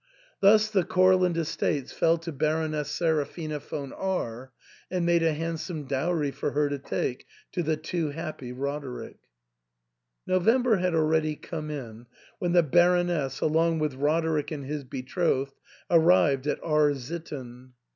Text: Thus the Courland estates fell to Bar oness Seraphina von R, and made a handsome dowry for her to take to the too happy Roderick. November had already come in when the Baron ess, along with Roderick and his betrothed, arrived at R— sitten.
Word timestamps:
Thus 0.39 0.67
the 0.67 0.83
Courland 0.83 1.37
estates 1.37 1.91
fell 1.93 2.17
to 2.17 2.31
Bar 2.31 2.63
oness 2.67 2.87
Seraphina 2.87 3.59
von 3.59 3.93
R, 3.93 4.51
and 4.89 5.05
made 5.05 5.21
a 5.21 5.33
handsome 5.35 5.83
dowry 5.83 6.31
for 6.31 6.53
her 6.53 6.69
to 6.69 6.79
take 6.79 7.27
to 7.51 7.61
the 7.61 7.77
too 7.77 8.09
happy 8.09 8.51
Roderick. 8.51 9.17
November 10.25 10.77
had 10.77 10.95
already 10.95 11.35
come 11.35 11.69
in 11.69 12.07
when 12.39 12.53
the 12.53 12.63
Baron 12.63 13.11
ess, 13.11 13.41
along 13.41 13.77
with 13.77 13.93
Roderick 13.93 14.49
and 14.49 14.65
his 14.65 14.83
betrothed, 14.83 15.53
arrived 15.87 16.47
at 16.47 16.57
R— 16.63 16.95
sitten. 16.95 17.73